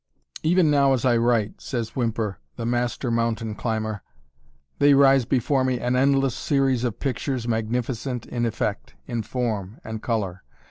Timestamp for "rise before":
4.95-5.63